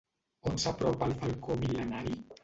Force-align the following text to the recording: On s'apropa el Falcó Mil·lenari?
On 0.51 0.55
s'apropa 0.61 1.09
el 1.09 1.13
Falcó 1.19 1.57
Mil·lenari? 1.65 2.17